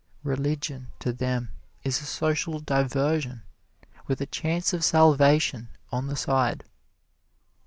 Religion, 0.23 0.87
to 0.97 1.13
them, 1.13 1.51
is 1.83 2.01
a 2.01 2.05
social 2.05 2.59
diversion, 2.59 3.43
with 4.07 4.19
a 4.19 4.25
chance 4.25 4.73
of 4.73 4.83
salvation 4.83 5.67
on 5.91 6.07
the 6.07 6.15
side. 6.15 6.63